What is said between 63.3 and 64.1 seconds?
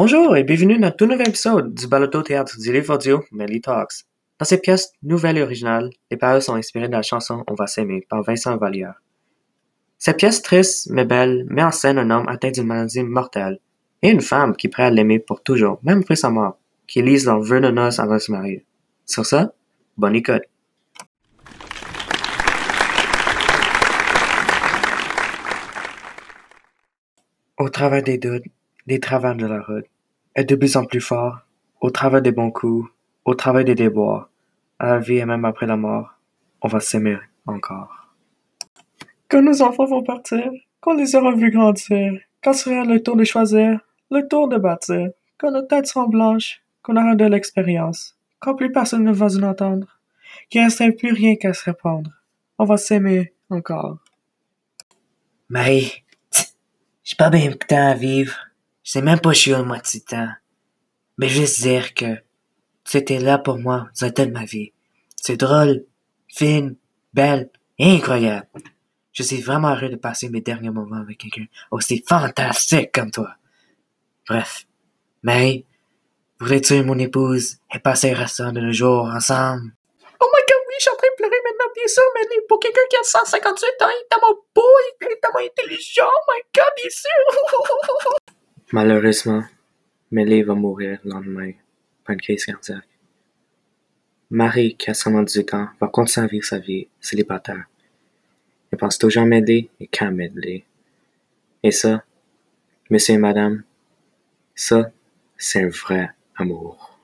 pour moi durant